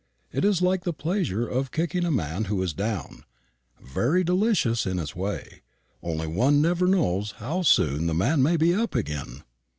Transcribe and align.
It 0.31 0.43
is 0.43 0.63
like 0.63 0.83
the 0.83 0.93
pleasure 0.93 1.47
of 1.47 1.69
kicking 1.71 2.05
a 2.05 2.09
man 2.09 2.45
who 2.45 2.59
is 2.63 2.73
down 2.73 3.23
very 3.79 4.23
delicious 4.23 4.87
in 4.87 4.97
its 4.97 5.15
way; 5.15 5.61
only 6.01 6.25
one 6.25 6.59
never 6.59 6.87
knows 6.87 7.35
how 7.37 7.61
soon 7.61 8.07
the 8.07 8.15
man 8.15 8.41
may 8.41 8.57
be 8.57 8.73
up 8.73 8.95
again. 8.95 9.43